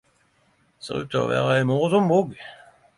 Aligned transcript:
Ser 0.87 0.97
ut 1.03 1.11
til 1.13 1.21
å 1.21 1.29
vere 1.35 1.55
ei 1.59 1.71
morosam 1.73 2.13
bok. 2.17 2.37